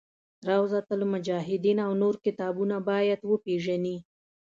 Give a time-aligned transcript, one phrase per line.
[0.49, 3.97] روضة المجاهدین او نور کتابونه باید وپېژني.